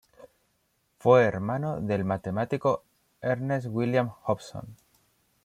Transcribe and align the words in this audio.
Fue 0.97 1.25
hermano 1.25 1.79
del 1.79 2.05
matemático 2.05 2.83
Ernest 3.21 3.67
William 3.69 4.09
Hobson. 4.23 4.75